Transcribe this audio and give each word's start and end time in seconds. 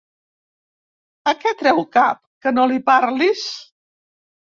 A 1.31 1.33
què 1.43 1.51
treu 1.59 1.81
cap, 1.97 2.21
que 2.45 2.53
no 2.55 2.65
li 2.71 2.79
parlis? 2.89 3.45